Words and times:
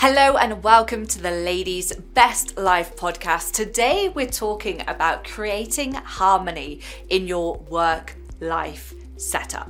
Hello 0.00 0.36
and 0.36 0.62
welcome 0.62 1.08
to 1.08 1.20
the 1.20 1.32
Ladies 1.32 1.92
Best 1.92 2.56
Life 2.56 2.94
podcast. 2.94 3.50
Today 3.52 4.08
we're 4.08 4.28
talking 4.28 4.80
about 4.86 5.24
creating 5.24 5.92
harmony 5.94 6.82
in 7.08 7.26
your 7.26 7.56
work 7.68 8.14
life 8.38 8.94
setup. 9.16 9.68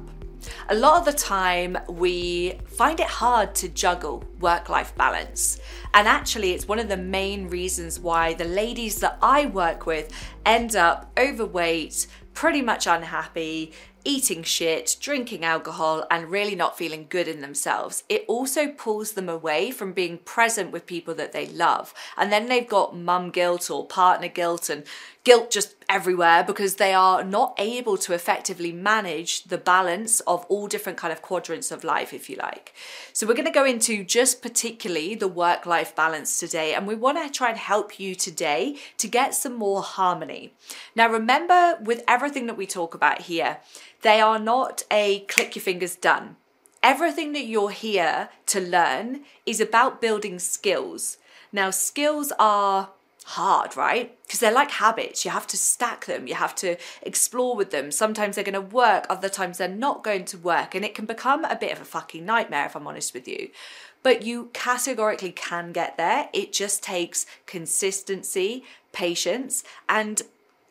A 0.68 0.74
lot 0.74 0.98
of 0.98 1.06
the 1.06 1.18
time 1.18 1.78
we 1.88 2.58
find 2.66 3.00
it 3.00 3.06
hard 3.06 3.54
to 3.54 3.70
juggle 3.70 4.22
work 4.38 4.68
life 4.68 4.94
balance. 4.96 5.60
And 5.94 6.06
actually, 6.06 6.52
it's 6.52 6.68
one 6.68 6.78
of 6.78 6.90
the 6.90 6.98
main 6.98 7.48
reasons 7.48 7.98
why 7.98 8.34
the 8.34 8.44
ladies 8.44 9.00
that 9.00 9.16
I 9.22 9.46
work 9.46 9.86
with 9.86 10.12
end 10.44 10.76
up 10.76 11.10
overweight, 11.18 12.06
pretty 12.34 12.60
much 12.60 12.86
unhappy, 12.86 13.72
eating 14.04 14.42
shit, 14.42 14.96
drinking 15.00 15.44
alcohol, 15.44 16.06
and 16.10 16.30
really 16.30 16.54
not 16.54 16.78
feeling 16.78 17.06
good 17.08 17.28
in 17.28 17.40
themselves. 17.40 18.04
It 18.08 18.24
also 18.28 18.68
pulls 18.68 19.12
them 19.12 19.28
away 19.28 19.70
from 19.70 19.92
being 19.92 20.18
present 20.18 20.70
with 20.70 20.86
people 20.86 21.14
that 21.14 21.32
they 21.32 21.46
love. 21.46 21.92
And 22.16 22.32
then 22.32 22.46
they've 22.46 22.68
got 22.68 22.96
mum 22.96 23.30
guilt 23.30 23.70
or 23.70 23.86
partner 23.86 24.28
guilt 24.28 24.70
and 24.70 24.84
guilt 25.28 25.50
just 25.50 25.74
everywhere 25.90 26.42
because 26.42 26.76
they 26.76 26.94
are 26.94 27.22
not 27.22 27.54
able 27.58 27.98
to 27.98 28.14
effectively 28.14 28.72
manage 28.72 29.44
the 29.44 29.58
balance 29.58 30.20
of 30.20 30.44
all 30.46 30.66
different 30.66 30.96
kind 30.96 31.12
of 31.12 31.20
quadrants 31.20 31.70
of 31.70 31.84
life 31.84 32.14
if 32.14 32.30
you 32.30 32.36
like 32.36 32.74
so 33.12 33.26
we're 33.26 33.34
going 33.34 33.44
to 33.44 33.50
go 33.50 33.66
into 33.66 34.02
just 34.02 34.40
particularly 34.40 35.14
the 35.14 35.28
work 35.28 35.66
life 35.66 35.94
balance 35.94 36.40
today 36.40 36.72
and 36.72 36.86
we 36.86 36.94
want 36.94 37.22
to 37.22 37.30
try 37.30 37.50
and 37.50 37.58
help 37.58 38.00
you 38.00 38.14
today 38.14 38.76
to 38.96 39.06
get 39.06 39.34
some 39.34 39.54
more 39.54 39.82
harmony 39.82 40.52
now 40.94 41.06
remember 41.06 41.78
with 41.82 42.02
everything 42.08 42.46
that 42.46 42.56
we 42.56 42.66
talk 42.66 42.94
about 42.94 43.22
here 43.22 43.58
they 44.02 44.20
are 44.20 44.38
not 44.38 44.82
a 44.90 45.20
click 45.20 45.54
your 45.54 45.62
fingers 45.62 45.96
done 45.96 46.36
everything 46.82 47.32
that 47.32 47.46
you're 47.46 47.70
here 47.70 48.28
to 48.46 48.60
learn 48.60 49.20
is 49.44 49.60
about 49.60 50.00
building 50.00 50.38
skills 50.38 51.18
now 51.52 51.70
skills 51.70 52.32
are 52.38 52.90
hard, 53.28 53.76
right? 53.76 54.16
Because 54.24 54.40
they're 54.40 54.50
like 54.50 54.70
habits. 54.70 55.22
You 55.22 55.30
have 55.30 55.46
to 55.48 55.56
stack 55.56 56.06
them, 56.06 56.26
you 56.26 56.34
have 56.34 56.54
to 56.56 56.76
explore 57.02 57.54
with 57.54 57.70
them. 57.70 57.90
Sometimes 57.90 58.34
they're 58.34 58.44
going 58.44 58.54
to 58.54 58.60
work, 58.60 59.04
other 59.10 59.28
times 59.28 59.58
they're 59.58 59.68
not 59.68 60.02
going 60.02 60.24
to 60.26 60.38
work. 60.38 60.74
And 60.74 60.84
it 60.84 60.94
can 60.94 61.04
become 61.04 61.44
a 61.44 61.56
bit 61.56 61.72
of 61.72 61.80
a 61.80 61.84
fucking 61.84 62.24
nightmare, 62.24 62.66
if 62.66 62.74
I'm 62.74 62.86
honest 62.86 63.12
with 63.12 63.28
you. 63.28 63.50
But 64.02 64.22
you 64.22 64.48
categorically 64.54 65.32
can 65.32 65.72
get 65.72 65.98
there. 65.98 66.30
It 66.32 66.54
just 66.54 66.82
takes 66.82 67.26
consistency, 67.44 68.64
patience, 68.92 69.62
and 69.88 70.22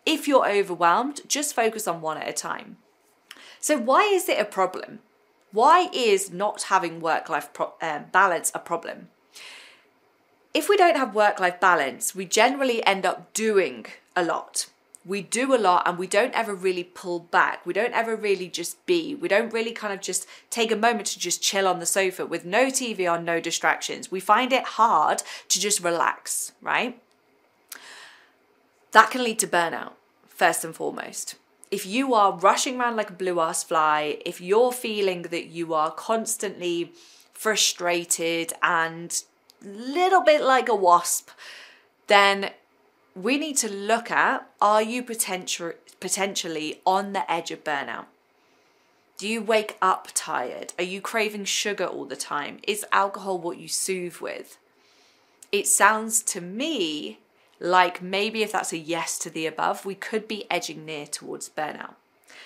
if 0.06 0.28
you're 0.28 0.50
overwhelmed, 0.50 1.22
just 1.28 1.54
focus 1.54 1.88
on 1.88 2.02
one 2.02 2.18
at 2.18 2.30
a 2.30 2.34
time. 2.34 2.78
So, 3.60 3.78
why 3.78 4.04
is 4.04 4.30
it 4.30 4.40
a 4.40 4.46
problem? 4.46 5.00
Why 5.52 5.90
is 5.94 6.32
not 6.32 6.64
having 6.64 7.02
work 7.02 7.30
life 7.30 7.52
pro- 7.54 7.74
um, 7.82 8.06
balance 8.12 8.52
a 8.54 8.60
problem? 8.60 9.10
if 10.58 10.68
we 10.68 10.76
don't 10.76 10.98
have 10.98 11.14
work 11.14 11.40
life 11.40 11.60
balance, 11.60 12.16
we 12.16 12.26
generally 12.26 12.84
end 12.84 13.06
up 13.06 13.32
doing 13.34 13.86
a 14.16 14.24
lot. 14.24 14.66
We 15.06 15.22
do 15.22 15.54
a 15.54 15.56
lot 15.56 15.84
and 15.86 16.00
we 16.00 16.08
don't 16.08 16.34
ever 16.34 16.56
really 16.56 16.84
pull 16.84 17.20
back. 17.20 17.64
We 17.64 17.74
don't 17.74 17.94
ever 17.94 18.16
really 18.16 18.50
just 18.50 18.84
be. 18.88 19.14
We 19.14 19.28
don't 19.28 19.54
really 19.54 19.72
kind 19.72 19.94
of 19.94 20.02
just 20.02 20.28
take 20.50 20.72
a 20.72 20.76
moment 20.76 21.06
to 21.10 21.20
just 21.20 21.44
chill 21.44 21.68
on 21.68 21.80
the 21.80 21.86
sofa 21.86 22.26
with 22.26 22.44
no 22.44 22.66
TV 22.66 23.10
on, 23.10 23.24
no 23.24 23.40
distractions. 23.40 24.12
We 24.12 24.20
find 24.20 24.52
it 24.52 24.64
hard 24.64 25.22
to 25.50 25.60
just 25.60 25.84
relax, 25.84 26.54
right? 26.60 27.00
That 28.94 29.12
can 29.12 29.24
lead 29.24 29.38
to 29.40 29.48
burnout, 29.48 29.92
first 30.28 30.66
and 30.66 30.76
foremost. 30.76 31.36
If 31.70 31.86
you 31.86 32.14
are 32.14 32.38
rushing 32.38 32.80
around 32.80 32.96
like 32.96 33.10
a 33.10 33.14
blue 33.14 33.40
ass 33.40 33.64
fly, 33.64 34.20
if 34.26 34.40
you're 34.40 34.72
feeling 34.72 35.24
that 35.24 35.48
you 35.48 35.74
are 35.74 35.92
constantly 35.92 36.94
frustrated 37.34 38.54
and 38.64 39.22
little 39.62 40.22
bit 40.22 40.42
like 40.42 40.70
a 40.70 40.76
wasp, 40.76 41.30
then 42.08 42.52
we 43.16 43.38
need 43.38 43.58
to 43.58 43.72
look 43.72 44.12
at 44.12 44.50
are 44.62 44.82
you 44.82 45.04
potential, 45.04 45.74
potentially 46.00 46.82
on 46.86 47.14
the 47.14 47.30
edge 47.32 47.52
of 47.52 47.64
burnout? 47.64 48.06
Do 49.18 49.28
you 49.28 49.42
wake 49.42 49.78
up 49.82 50.10
tired? 50.14 50.74
Are 50.78 50.84
you 50.84 51.02
craving 51.02 51.46
sugar 51.46 51.86
all 51.86 52.06
the 52.06 52.16
time? 52.16 52.60
Is 52.68 52.86
alcohol 52.92 53.40
what 53.40 53.58
you 53.58 53.68
soothe 53.68 54.18
with? 54.18 54.60
It 55.52 55.66
sounds 55.66 56.22
to 56.24 56.42
me 56.42 57.20
like 57.60 58.02
maybe 58.02 58.44
if 58.44 58.52
that's 58.52 58.74
a 58.74 58.78
yes 58.78 59.18
to 59.20 59.30
the 59.30 59.46
above, 59.46 59.86
we 59.86 59.96
could 59.96 60.28
be 60.28 60.50
edging 60.50 60.86
near 60.86 61.06
towards 61.06 61.50
burnout. 61.50 61.96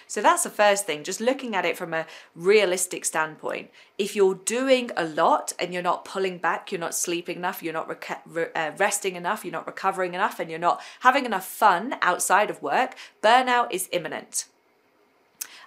So 0.07 0.21
that's 0.21 0.43
the 0.43 0.49
first 0.49 0.85
thing, 0.85 1.05
just 1.05 1.21
looking 1.21 1.55
at 1.55 1.63
it 1.63 1.77
from 1.77 1.93
a 1.93 2.05
realistic 2.35 3.05
standpoint. 3.05 3.69
If 3.97 4.13
you're 4.13 4.35
doing 4.35 4.91
a 4.97 5.05
lot 5.05 5.53
and 5.57 5.73
you're 5.73 5.81
not 5.81 6.03
pulling 6.03 6.37
back, 6.37 6.69
you're 6.69 6.81
not 6.81 6.93
sleeping 6.93 7.37
enough, 7.37 7.63
you're 7.63 7.71
not 7.71 7.87
re- 8.25 8.47
uh, 8.53 8.71
resting 8.77 9.15
enough, 9.15 9.45
you're 9.45 9.53
not 9.53 9.67
recovering 9.67 10.13
enough, 10.13 10.39
and 10.41 10.49
you're 10.49 10.59
not 10.59 10.81
having 10.99 11.25
enough 11.25 11.47
fun 11.47 11.95
outside 12.01 12.49
of 12.49 12.61
work, 12.61 12.95
burnout 13.23 13.71
is 13.71 13.87
imminent. 13.93 14.47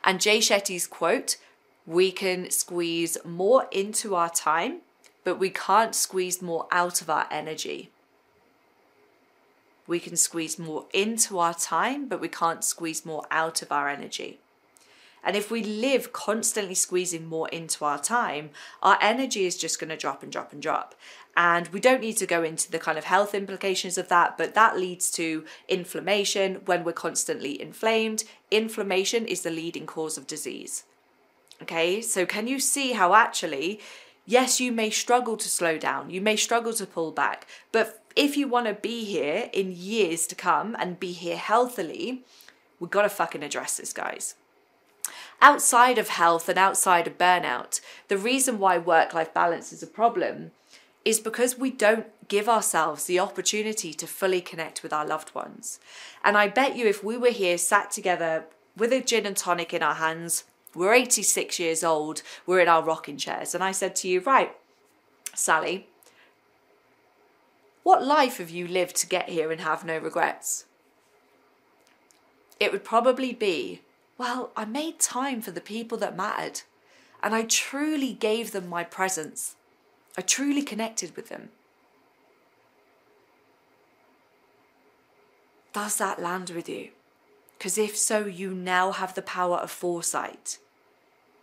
And 0.03 0.21
Jay 0.21 0.41
Shetty's 0.41 0.87
quote, 0.87 1.39
we 1.87 2.13
can 2.13 2.51
squeeze 2.51 3.17
more 3.25 3.67
into 3.73 4.15
our 4.15 4.29
time, 4.29 4.81
but 5.25 5.39
we 5.39 5.49
can't 5.49 5.95
squeeze 5.95 6.43
more 6.43 6.67
out 6.71 7.01
of 7.01 7.09
our 7.09 7.27
energy 7.31 7.91
we 9.87 10.01
can 10.01 10.17
squeeze 10.17 10.59
more 10.59 10.87
into 10.93 11.39
our 11.39 11.55
time, 11.55 12.09
but 12.09 12.21
we 12.21 12.29
can't 12.29 12.65
squeeze 12.65 13.05
more 13.05 13.25
out 13.31 13.63
of 13.63 13.71
our 13.71 13.89
energy. 13.89 14.41
And 15.25 15.37
if 15.37 15.51
we 15.51 15.63
live 15.63 16.13
constantly 16.13 16.75
squeezing 16.75 17.27
more 17.27 17.49
into 17.49 17.85
our 17.85 17.99
time, 17.99 18.51
our 18.83 18.99
energy 19.01 19.47
is 19.47 19.57
just 19.57 19.81
going 19.81 19.89
to 19.89 19.97
drop 19.97 20.23
and 20.23 20.31
drop 20.31 20.53
and 20.53 20.61
drop. 20.61 20.95
And 21.37 21.67
we 21.69 21.81
don't 21.81 22.03
need 22.03 22.19
to 22.19 22.27
go 22.27 22.43
into 22.43 22.71
the 22.71 22.79
kind 22.79 22.99
of 22.99 23.05
health 23.05 23.35
implications 23.35 23.97
of 23.97 24.09
that, 24.09 24.37
but 24.37 24.55
that 24.55 24.79
leads 24.79 25.11
to 25.13 25.45
inflammation 25.67 26.61
when 26.67 26.85
we're 26.85 26.93
constantly 26.93 27.61
inflamed. 27.61 28.25
Inflammation 28.51 29.27
is 29.27 29.41
the 29.43 29.51
leading 29.51 29.87
cause 29.87 30.19
of 30.19 30.27
disease. 30.27 30.85
Okay, 31.63 32.03
so 32.03 32.27
can 32.27 32.47
you 32.47 32.61
see 32.61 32.93
how 32.93 33.15
actually, 33.15 33.81
yes, 34.27 34.61
you 34.61 34.73
may 34.73 34.91
struggle 34.91 35.37
to 35.39 35.49
slow 35.49 35.79
down, 35.79 36.11
you 36.11 36.21
may 36.21 36.37
struggle 36.37 36.75
to 36.75 36.87
pull 36.87 37.11
back, 37.13 37.47
but 37.73 38.04
if 38.17 38.37
you 38.37 38.49
want 38.49 38.67
to 38.67 38.75
be 38.75 39.05
here 39.05 39.51
in 39.53 39.73
years 39.73 40.27
to 40.29 40.35
come 40.35 40.77
and 40.79 41.01
be 41.01 41.13
here 41.13 41.37
healthily, 41.37 42.23
we've 42.79 42.91
got 42.91 43.03
to 43.03 43.09
fucking 43.09 43.43
address 43.43 43.77
this, 43.77 43.93
guys. 43.93 44.35
Outside 45.41 45.99
of 45.99 46.09
health 46.09 46.49
and 46.49 46.59
outside 46.59 47.07
of 47.07 47.19
burnout, 47.19 47.81
the 48.09 48.17
reason 48.17 48.59
why 48.59 48.79
work 48.79 49.13
life 49.13 49.35
balance 49.35 49.73
is 49.73 49.83
a 49.83 49.87
problem 49.87 50.53
is 51.05 51.21
because 51.21 51.59
we 51.59 51.71
don't 51.71 52.07
give 52.29 52.49
ourselves 52.49 53.05
the 53.05 53.19
opportunity 53.19 53.93
to 53.93 54.07
fully 54.07 54.41
connect 54.41 54.83
with 54.83 54.93
our 54.93 55.07
loved 55.07 55.35
ones. 55.35 55.79
And 56.23 56.39
I 56.39 56.49
bet 56.49 56.77
you 56.77 56.87
if 56.87 57.05
we 57.05 57.19
were 57.19 57.31
here 57.31 57.59
sat 57.59 57.91
together 57.91 58.45
with 58.77 58.93
a 58.93 59.01
gin 59.01 59.27
and 59.27 59.37
tonic 59.37 59.75
in 59.75 59.83
our 59.83 59.97
hands, 59.97 60.45
we're 60.75 60.95
86 60.95 61.59
years 61.59 61.85
old, 61.85 62.23
we're 62.47 62.61
in 62.61 62.69
our 62.69 62.83
rocking 62.83 63.17
chairs, 63.17 63.55
and 63.55 63.63
I 63.63 63.73
said 63.73 63.95
to 63.97 64.09
you, 64.09 64.21
right, 64.21 64.57
Sally, 65.35 65.89
what 67.85 68.05
life 68.05 68.39
have 68.39 68.51
you 68.51 68.67
lived 68.67 68.97
to 68.97 69.07
get 69.07 69.29
here 69.29 69.53
and 69.53 69.61
have 69.61 69.85
no 69.85 69.99
regrets? 69.99 70.65
It 72.59 72.73
would 72.73 72.83
probably 72.83 73.35
be, 73.35 73.83
well, 74.17 74.51
I 74.57 74.65
made 74.65 74.99
time 74.99 75.43
for 75.43 75.51
the 75.51 75.61
people 75.61 75.99
that 75.99 76.17
mattered, 76.17 76.63
and 77.23 77.35
I 77.35 77.43
truly 77.43 78.15
gave 78.15 78.53
them 78.53 78.69
my 78.69 78.85
presence. 78.85 79.57
I 80.17 80.23
truly 80.23 80.63
connected 80.63 81.15
with 81.15 81.29
them. 81.29 81.51
Does 85.75 85.97
that 85.99 86.23
land 86.23 86.51
with 86.51 86.69
you? 86.69 86.91
Because 87.59 87.77
if 87.77 87.99
so, 87.99 88.25
you 88.25 88.55
now 88.55 88.93
have 88.93 89.15
the 89.15 89.23
power 89.23 89.59
of 89.59 89.71
foresight. 89.71 90.59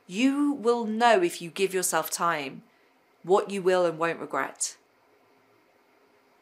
You 0.08 0.54
will 0.54 0.86
know 0.86 1.22
if 1.22 1.40
you 1.40 1.52
give 1.52 1.74
yourself 1.74 2.10
time 2.10 2.64
what 3.22 3.52
you 3.52 3.62
will 3.62 3.86
and 3.86 4.00
won't 4.00 4.20
regret 4.20 4.78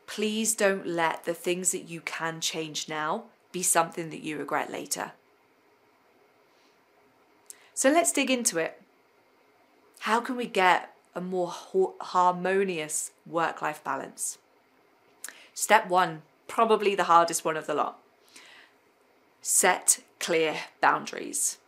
please 0.09 0.55
don't 0.55 0.87
let 0.87 1.25
the 1.25 1.35
things 1.35 1.71
that 1.71 1.87
you 1.87 2.01
can 2.01 2.41
change 2.41 2.89
now 2.89 3.25
be 3.51 3.61
something 3.61 4.09
that 4.09 4.23
you 4.23 4.39
regret 4.39 4.71
later. 4.71 5.11
So 7.75 7.91
let's 7.91 8.11
dig 8.11 8.31
into 8.31 8.57
it. 8.57 8.81
How 9.99 10.19
can 10.19 10.35
we 10.35 10.47
get 10.47 10.95
a 11.13 11.21
more 11.21 11.53
harmonious 12.01 13.11
work 13.27 13.61
life 13.61 13.83
balance? 13.83 14.39
Step 15.53 15.87
one, 15.87 16.23
probably 16.47 16.95
the 16.95 17.03
hardest 17.03 17.45
one 17.45 17.55
of 17.55 17.67
the 17.67 17.75
lot. 17.75 17.99
Set 19.43 19.99
clear 20.19 20.55
boundaries. 20.81 21.59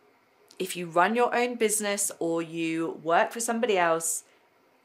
If 0.58 0.76
you 0.76 0.88
run 0.88 1.14
your 1.14 1.32
own 1.32 1.54
business 1.54 2.10
or 2.18 2.42
you 2.42 2.98
work 3.04 3.30
for 3.30 3.38
somebody 3.40 3.78
else, 3.78 4.24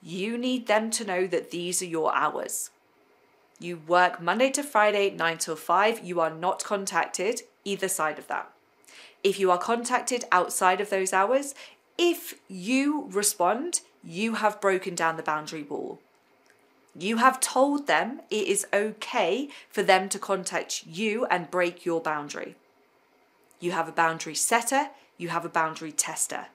you 0.03 0.37
need 0.37 0.67
them 0.67 0.91
to 0.91 1.03
know 1.03 1.25
that 1.25 1.49
these 1.49 1.81
are 1.81 1.85
your 1.85 2.13
hours. 2.13 2.69
You 3.59 3.81
work 3.87 4.21
Monday 4.21 4.51
to 4.51 4.63
Friday, 4.63 5.09
9 5.09 5.37
till 5.39 5.55
5. 5.55 6.05
You 6.05 6.19
are 6.19 6.29
not 6.29 6.63
contacted 6.63 7.41
either 7.65 7.87
side 7.87 8.19
of 8.19 8.27
that. 8.27 8.51
If 9.23 9.39
you 9.39 9.49
are 9.49 9.57
contacted 9.57 10.25
outside 10.31 10.79
of 10.79 10.91
those 10.91 11.11
hours, 11.11 11.55
if 11.97 12.35
you 12.47 13.07
respond, 13.09 13.81
you 14.03 14.35
have 14.35 14.61
broken 14.61 14.93
down 14.93 15.17
the 15.17 15.23
boundary 15.23 15.63
wall. 15.63 15.99
You 16.95 17.17
have 17.17 17.39
told 17.39 17.87
them 17.87 18.21
it 18.29 18.47
is 18.47 18.67
okay 18.71 19.49
for 19.69 19.81
them 19.81 20.07
to 20.09 20.19
contact 20.19 20.85
you 20.85 21.25
and 21.25 21.51
break 21.51 21.85
your 21.85 21.99
boundary. 21.99 22.55
You 23.59 23.71
have 23.71 23.87
a 23.87 23.91
boundary 23.91 24.35
setter, 24.35 24.89
you 25.17 25.29
have 25.29 25.45
a 25.45 25.49
boundary 25.49 25.91
tester. 25.91 26.47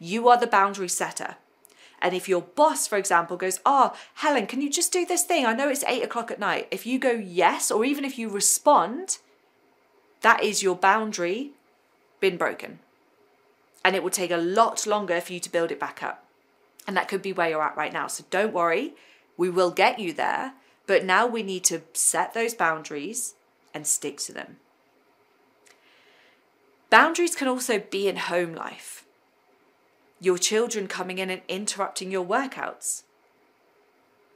You 0.00 0.28
are 0.28 0.38
the 0.38 0.46
boundary 0.46 0.88
setter. 0.88 1.36
And 2.00 2.14
if 2.14 2.28
your 2.28 2.42
boss, 2.42 2.86
for 2.86 2.96
example, 2.96 3.36
goes, 3.36 3.60
Oh, 3.66 3.92
Helen, 4.14 4.46
can 4.46 4.60
you 4.60 4.70
just 4.70 4.92
do 4.92 5.04
this 5.04 5.24
thing? 5.24 5.44
I 5.44 5.52
know 5.52 5.68
it's 5.68 5.84
eight 5.84 6.04
o'clock 6.04 6.30
at 6.30 6.38
night. 6.38 6.68
If 6.70 6.86
you 6.86 6.98
go 6.98 7.10
yes, 7.10 7.70
or 7.70 7.84
even 7.84 8.04
if 8.04 8.18
you 8.18 8.28
respond, 8.28 9.18
that 10.20 10.42
is 10.42 10.62
your 10.62 10.76
boundary 10.76 11.52
been 12.20 12.36
broken. 12.36 12.78
And 13.84 13.96
it 13.96 14.02
will 14.02 14.10
take 14.10 14.30
a 14.30 14.36
lot 14.36 14.86
longer 14.86 15.20
for 15.20 15.32
you 15.32 15.40
to 15.40 15.52
build 15.52 15.70
it 15.70 15.80
back 15.80 16.02
up. 16.02 16.24
And 16.86 16.96
that 16.96 17.08
could 17.08 17.22
be 17.22 17.32
where 17.32 17.50
you're 17.50 17.62
at 17.62 17.76
right 17.76 17.92
now. 17.92 18.06
So 18.06 18.24
don't 18.30 18.52
worry, 18.52 18.94
we 19.36 19.50
will 19.50 19.70
get 19.70 19.98
you 19.98 20.12
there. 20.12 20.54
But 20.86 21.04
now 21.04 21.26
we 21.26 21.42
need 21.42 21.64
to 21.64 21.82
set 21.92 22.32
those 22.32 22.54
boundaries 22.54 23.34
and 23.74 23.86
stick 23.86 24.18
to 24.18 24.32
them. 24.32 24.56
Boundaries 26.90 27.36
can 27.36 27.48
also 27.48 27.78
be 27.78 28.08
in 28.08 28.16
home 28.16 28.54
life. 28.54 29.04
Your 30.20 30.38
children 30.38 30.88
coming 30.88 31.18
in 31.18 31.30
and 31.30 31.42
interrupting 31.48 32.10
your 32.10 32.24
workouts. 32.24 33.02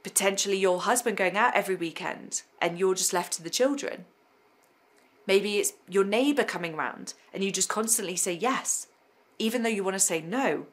Potentially 0.03 0.57
your 0.57 0.81
husband 0.81 1.17
going 1.17 1.37
out 1.37 1.55
every 1.55 1.75
weekend 1.75 2.43
and 2.61 2.79
you're 2.79 2.95
just 2.95 3.13
left 3.13 3.33
to 3.33 3.43
the 3.43 3.49
children. 3.49 4.05
Maybe 5.25 5.57
it's 5.57 5.73
your 5.89 6.03
neighbor 6.03 6.43
coming 6.43 6.75
round 6.75 7.13
and 7.33 7.43
you 7.43 7.51
just 7.51 7.69
constantly 7.69 8.15
say 8.15 8.33
yes, 8.33 8.87
even 9.39 9.63
though 9.63 9.69
you 9.69 9.83
want 9.83 9.95
to 9.95 9.99
say 9.99 10.21
no. 10.21 10.67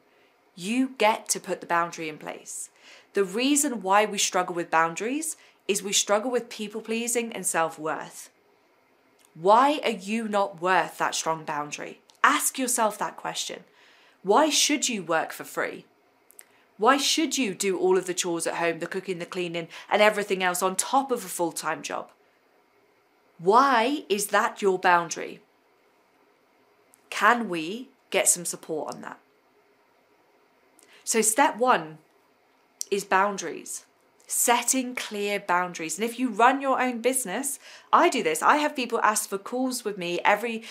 You 0.55 0.93
get 0.97 1.29
to 1.29 1.39
put 1.39 1.61
the 1.61 1.67
boundary 1.67 2.09
in 2.09 2.17
place. 2.17 2.69
The 3.13 3.23
reason 3.23 3.81
why 3.81 4.05
we 4.05 4.17
struggle 4.17 4.55
with 4.55 4.71
boundaries 4.71 5.37
is 5.67 5.81
we 5.81 5.93
struggle 5.93 6.31
with 6.31 6.49
people 6.49 6.81
pleasing 6.81 7.31
and 7.33 7.45
self 7.45 7.79
worth. 7.79 8.29
Why 9.33 9.79
are 9.83 9.91
you 9.91 10.27
not 10.27 10.61
worth 10.61 10.97
that 10.97 11.15
strong 11.15 11.45
boundary? 11.45 12.01
Ask 12.23 12.59
yourself 12.59 12.97
that 12.97 13.15
question. 13.15 13.63
Why 14.23 14.49
should 14.49 14.89
you 14.89 15.03
work 15.03 15.31
for 15.31 15.43
free? 15.43 15.85
Why 16.77 16.97
should 16.97 17.37
you 17.37 17.53
do 17.53 17.77
all 17.77 17.97
of 17.97 18.07
the 18.07 18.13
chores 18.13 18.47
at 18.47 18.55
home, 18.55 18.79
the 18.79 18.87
cooking, 18.87 19.19
the 19.19 19.25
cleaning, 19.25 19.67
and 19.89 20.01
everything 20.01 20.43
else 20.43 20.63
on 20.63 20.75
top 20.75 21.11
of 21.11 21.23
a 21.23 21.29
full 21.29 21.51
time 21.51 21.81
job? 21.81 22.09
Why 23.37 24.03
is 24.09 24.27
that 24.27 24.61
your 24.61 24.79
boundary? 24.79 25.41
Can 27.09 27.49
we 27.49 27.89
get 28.09 28.27
some 28.27 28.45
support 28.45 28.93
on 28.93 29.01
that? 29.01 29.19
So, 31.03 31.21
step 31.21 31.57
one 31.57 31.97
is 32.89 33.03
boundaries 33.03 33.85
setting 34.31 34.95
clear 34.95 35.39
boundaries. 35.39 35.99
And 35.99 36.09
if 36.09 36.17
you 36.17 36.29
run 36.29 36.61
your 36.61 36.81
own 36.81 37.01
business, 37.01 37.59
I 37.91 38.09
do 38.09 38.23
this. 38.23 38.41
I 38.41 38.57
have 38.57 38.75
people 38.75 38.99
ask 39.03 39.29
for 39.29 39.37
calls 39.37 39.83
with 39.83 39.97
me 39.97 40.19
every 40.23 40.63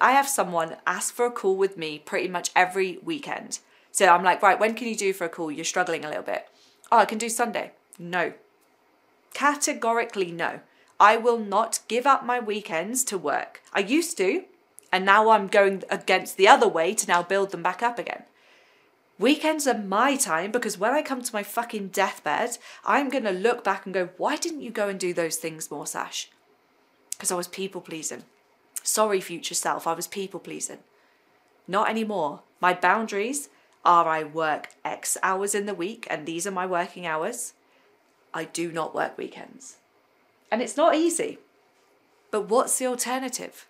I 0.00 0.12
have 0.12 0.28
someone 0.28 0.76
ask 0.86 1.12
for 1.12 1.26
a 1.26 1.30
call 1.30 1.56
with 1.56 1.76
me 1.76 1.98
pretty 1.98 2.28
much 2.28 2.50
every 2.54 2.98
weekend. 3.02 3.58
So 3.92 4.06
I'm 4.06 4.22
like, 4.22 4.42
right, 4.42 4.60
when 4.60 4.74
can 4.74 4.88
you 4.88 4.96
do 4.96 5.12
for 5.12 5.24
a 5.24 5.28
call? 5.28 5.50
You're 5.50 5.64
struggling 5.64 6.04
a 6.04 6.08
little 6.08 6.22
bit. 6.22 6.46
Oh, 6.92 6.98
I 6.98 7.04
can 7.04 7.18
do 7.18 7.28
Sunday. 7.28 7.72
No. 7.98 8.32
Categorically, 9.34 10.30
no. 10.30 10.60
I 10.98 11.16
will 11.16 11.38
not 11.38 11.80
give 11.88 12.06
up 12.06 12.24
my 12.24 12.38
weekends 12.38 13.04
to 13.04 13.18
work. 13.18 13.62
I 13.72 13.80
used 13.80 14.16
to, 14.18 14.44
and 14.92 15.04
now 15.04 15.30
I'm 15.30 15.46
going 15.46 15.82
against 15.90 16.36
the 16.36 16.48
other 16.48 16.68
way 16.68 16.94
to 16.94 17.08
now 17.08 17.22
build 17.22 17.50
them 17.50 17.62
back 17.62 17.82
up 17.82 17.98
again. 17.98 18.24
Weekends 19.18 19.66
are 19.66 19.76
my 19.76 20.16
time 20.16 20.50
because 20.50 20.78
when 20.78 20.92
I 20.92 21.02
come 21.02 21.22
to 21.22 21.34
my 21.34 21.42
fucking 21.42 21.88
deathbed, 21.88 22.58
I'm 22.84 23.10
going 23.10 23.24
to 23.24 23.30
look 23.30 23.62
back 23.62 23.84
and 23.84 23.94
go, 23.94 24.10
why 24.16 24.36
didn't 24.36 24.62
you 24.62 24.70
go 24.70 24.88
and 24.88 24.98
do 24.98 25.12
those 25.12 25.36
things 25.36 25.70
more, 25.70 25.86
Sash? 25.86 26.30
Because 27.10 27.30
I 27.30 27.34
was 27.34 27.48
people 27.48 27.80
pleasing. 27.80 28.24
Sorry, 28.82 29.20
future 29.20 29.54
self, 29.54 29.86
I 29.86 29.92
was 29.92 30.06
people 30.06 30.40
pleasing. 30.40 30.78
Not 31.68 31.88
anymore. 31.88 32.40
My 32.60 32.74
boundaries 32.74 33.48
are 33.84 34.08
I 34.08 34.24
work 34.24 34.70
X 34.84 35.16
hours 35.22 35.54
in 35.54 35.66
the 35.66 35.74
week, 35.74 36.06
and 36.10 36.26
these 36.26 36.46
are 36.46 36.50
my 36.50 36.66
working 36.66 37.06
hours. 37.06 37.54
I 38.32 38.44
do 38.44 38.72
not 38.72 38.94
work 38.94 39.16
weekends. 39.16 39.76
And 40.50 40.60
it's 40.62 40.76
not 40.76 40.94
easy. 40.94 41.38
But 42.30 42.48
what's 42.48 42.78
the 42.78 42.86
alternative? 42.86 43.66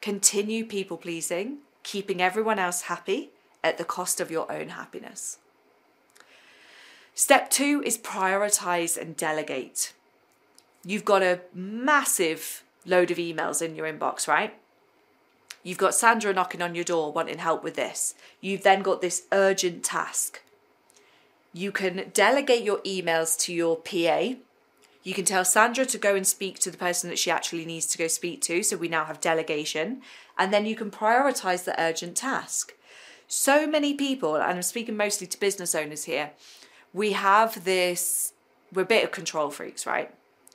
Continue 0.00 0.64
people 0.64 0.96
pleasing, 0.96 1.58
keeping 1.82 2.20
everyone 2.20 2.58
else 2.58 2.82
happy, 2.82 3.30
at 3.62 3.78
the 3.78 3.84
cost 3.84 4.20
of 4.20 4.30
your 4.30 4.50
own 4.52 4.70
happiness. 4.70 5.38
Step 7.14 7.48
two 7.48 7.82
is 7.86 7.96
prioritize 7.96 8.98
and 8.98 9.16
delegate. 9.16 9.92
You've 10.84 11.04
got 11.04 11.22
a 11.22 11.40
massive 11.54 12.63
load 12.86 13.10
of 13.10 13.18
emails 13.18 13.62
in 13.62 13.76
your 13.76 13.90
inbox, 13.90 14.28
right? 14.28 14.54
You've 15.62 15.78
got 15.78 15.94
Sandra 15.94 16.32
knocking 16.34 16.60
on 16.60 16.74
your 16.74 16.84
door 16.84 17.12
wanting 17.12 17.38
help 17.38 17.64
with 17.64 17.74
this. 17.74 18.14
You've 18.40 18.62
then 18.62 18.82
got 18.82 19.00
this 19.00 19.22
urgent 19.32 19.82
task. 19.82 20.42
You 21.54 21.72
can 21.72 22.10
delegate 22.12 22.62
your 22.62 22.78
emails 22.78 23.38
to 23.40 23.54
your 23.54 23.76
PA. 23.76 24.34
You 25.02 25.14
can 25.14 25.24
tell 25.24 25.44
Sandra 25.44 25.86
to 25.86 25.98
go 25.98 26.14
and 26.14 26.26
speak 26.26 26.58
to 26.60 26.70
the 26.70 26.76
person 26.76 27.08
that 27.08 27.18
she 27.18 27.30
actually 27.30 27.64
needs 27.64 27.86
to 27.86 27.98
go 27.98 28.08
speak 28.08 28.42
to. 28.42 28.62
So 28.62 28.76
we 28.76 28.88
now 28.88 29.04
have 29.04 29.20
delegation. 29.20 30.02
And 30.36 30.52
then 30.52 30.66
you 30.66 30.76
can 30.76 30.90
prioritize 30.90 31.64
the 31.64 31.80
urgent 31.80 32.16
task. 32.16 32.74
So 33.26 33.66
many 33.66 33.94
people, 33.94 34.34
and 34.34 34.44
I'm 34.44 34.62
speaking 34.62 34.96
mostly 34.96 35.26
to 35.28 35.40
business 35.40 35.74
owners 35.74 36.04
here, 36.04 36.32
we 36.92 37.12
have 37.12 37.64
this, 37.64 38.32
we're 38.72 38.82
a 38.82 38.86
bit 38.86 39.04
of 39.04 39.12
control 39.12 39.50
freaks, 39.50 39.86
right? 39.86 40.12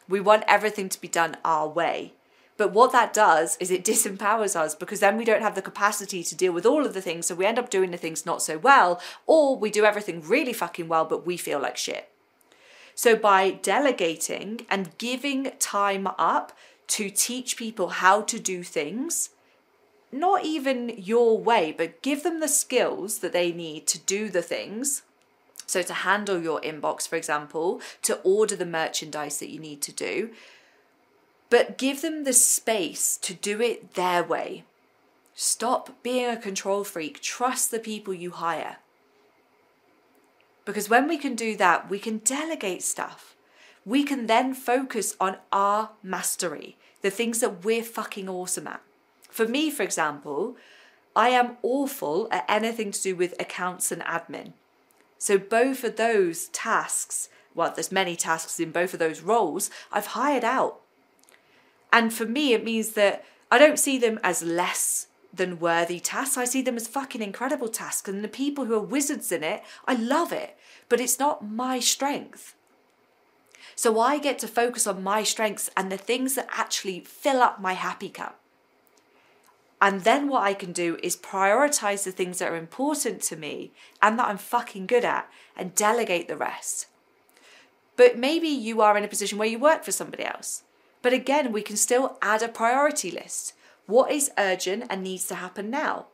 We 0.08 0.20
want 0.20 0.44
everything 0.48 0.90
to 0.90 1.02
be 1.02 1.08
done 1.08 1.38
our 1.44 1.68
way. 1.68 2.14
But 2.60 2.74
what 2.74 2.92
that 2.92 3.14
does 3.14 3.56
is 3.62 3.72
it 3.72 3.86
disempowers 3.86 4.54
us 4.54 4.76
because 4.76 5.00
then 5.00 5.16
we 5.16 5.24
don't 5.24 5.42
have 5.42 5.56
the 5.56 5.62
capacity 5.62 6.24
to 6.26 6.36
deal 6.36 6.52
with 6.52 6.66
all 6.66 6.86
of 6.86 6.94
the 6.94 7.02
things. 7.02 7.28
So 7.28 7.34
we 7.34 7.46
end 7.46 7.58
up 7.58 7.70
doing 7.70 7.92
the 7.92 7.98
things 7.98 8.26
not 8.26 8.42
so 8.42 8.58
well, 8.58 9.02
or 9.26 9.56
we 9.56 9.72
do 9.72 9.86
everything 9.86 10.22
really 10.22 10.52
fucking 10.52 10.90
well, 10.90 11.06
but 11.06 11.26
we 11.26 11.38
feel 11.38 11.62
like 11.62 11.78
shit. 11.78 12.10
So 12.96 13.16
by 13.16 13.52
delegating 13.52 14.66
and 14.70 14.98
giving 14.98 15.54
time 15.58 16.06
up 16.20 16.52
to 16.88 17.10
teach 17.10 17.56
people 17.56 17.88
how 17.88 18.24
to 18.24 18.38
do 18.38 18.62
things, 18.62 19.30
not 20.12 20.44
even 20.44 20.90
your 20.98 21.38
way, 21.38 21.72
but 21.72 22.02
give 22.02 22.24
them 22.24 22.42
the 22.42 22.50
skills 22.50 23.20
that 23.20 23.32
they 23.32 23.54
need 23.54 23.88
to 23.88 24.00
do 24.00 24.28
the 24.28 24.42
things. 24.42 25.04
So, 25.66 25.84
to 25.84 25.94
handle 25.94 26.42
your 26.42 26.60
inbox, 26.62 27.08
for 27.08 27.16
example, 27.16 27.80
to 28.02 28.18
order 28.24 28.56
the 28.56 28.66
merchandise 28.66 29.38
that 29.38 29.52
you 29.52 29.60
need 29.60 29.84
to 29.84 29.92
do, 29.92 30.32
but 31.50 31.78
give 31.78 32.02
them 32.02 32.24
the 32.24 32.34
space 32.34 33.18
to 33.18 33.34
do 33.34 33.62
it 33.62 33.96
their 33.96 34.24
way. 34.24 34.64
Stop 35.34 36.04
being 36.04 36.26
a 36.26 36.38
control 36.38 36.84
freak. 36.84 37.22
Trust 37.22 37.72
the 37.72 37.80
people 37.80 38.14
you 38.14 38.32
hire. 38.32 38.78
Because 40.66 40.90
when 40.90 41.08
we 41.08 41.18
can 41.18 41.36
do 41.36 41.56
that, 41.56 41.90
we 41.90 41.98
can 41.98 42.20
delegate 42.20 42.84
stuff. 42.84 43.36
We 43.86 44.04
can 44.04 44.28
then 44.28 44.54
focus 44.54 45.16
on 45.20 45.38
our 45.52 45.92
mastery, 46.04 46.78
the 47.02 47.10
things 47.10 47.40
that 47.40 47.64
we're 47.64 47.84
fucking 47.84 48.30
awesome 48.30 48.68
at. 48.68 48.82
For 49.30 49.48
me, 49.48 49.72
for 49.72 49.84
example, 49.84 50.58
I 51.16 51.30
am 51.30 51.58
awful 51.64 52.28
at 52.32 52.46
anything 52.48 52.92
to 52.92 53.02
do 53.02 53.16
with 53.16 53.40
accounts 53.40 53.92
and 53.92 54.02
admin. 54.04 54.54
So 55.18 55.38
both 55.38 55.84
of 55.84 55.96
those 55.96 56.50
tasks, 56.50 57.30
well, 57.56 57.72
there's 57.74 57.92
many 57.92 58.16
tasks 58.16 58.60
in 58.60 58.72
both 58.72 58.94
of 58.94 59.00
those 59.00 59.22
roles, 59.22 59.72
I've 59.92 60.08
hired 60.08 60.44
out. 60.44 60.82
And 61.92 62.14
for 62.14 62.26
me, 62.26 62.54
it 62.54 62.64
means 62.64 62.92
that 62.92 63.26
I 63.52 63.58
don't 63.58 63.80
see 63.80 63.98
them 63.98 64.20
as 64.24 64.44
less 64.44 65.08
than 65.34 65.60
worthy 65.60 66.00
tasks. 66.00 66.38
I 66.38 66.46
see 66.46 66.62
them 66.62 66.76
as 66.76 66.88
fucking 66.88 67.22
incredible 67.22 67.70
tasks. 67.70 68.08
And 68.08 68.24
the 68.24 68.28
people 68.28 68.66
who 68.66 68.76
are 68.76 68.80
wizards 68.80 69.32
in 69.32 69.44
it, 69.44 69.64
I 69.88 69.94
love 69.96 70.32
it. 70.32 70.58
But 70.88 71.00
it's 71.00 71.20
not 71.20 71.48
my 71.48 71.80
strength. 71.80 72.56
So 73.76 74.00
I 74.00 74.20
get 74.20 74.40
to 74.40 74.48
focus 74.48 74.86
on 74.88 75.04
my 75.04 75.24
strengths 75.24 75.70
and 75.78 75.92
the 75.92 75.98
things 75.98 76.36
that 76.36 76.50
actually 76.52 77.00
fill 77.02 77.42
up 77.42 77.62
my 77.62 77.74
happy 77.74 78.10
cup. 78.10 78.40
And 79.82 80.02
then 80.02 80.28
what 80.28 80.44
I 80.44 80.54
can 80.54 80.74
do 80.74 80.98
is 81.02 81.16
prioritize 81.16 82.04
the 82.04 82.12
things 82.12 82.40
that 82.40 82.52
are 82.52 82.58
important 82.58 83.22
to 83.24 83.38
me 83.38 83.72
and 84.02 84.20
that 84.20 84.28
I'm 84.28 84.38
fucking 84.38 84.88
good 84.88 85.06
at 85.06 85.30
and 85.56 85.74
delegate 85.76 86.28
the 86.28 86.36
rest. 86.36 86.88
But 87.96 88.18
maybe 88.18 88.50
you 88.50 88.82
are 88.82 88.98
in 88.98 89.04
a 89.06 89.10
position 89.10 89.38
where 89.38 89.48
you 89.48 89.60
work 89.60 89.84
for 89.84 89.92
somebody 89.92 90.26
else. 90.26 90.64
But 91.02 91.14
again, 91.14 91.52
we 91.52 91.62
can 91.62 91.78
still 91.78 92.18
add 92.22 92.42
a 92.42 92.48
priority 92.48 93.12
list. 93.12 93.54
What 93.86 94.12
is 94.12 94.32
urgent 94.38 94.86
and 94.90 95.04
needs 95.04 95.28
to 95.28 95.36
happen 95.36 95.70
now? 95.70 96.08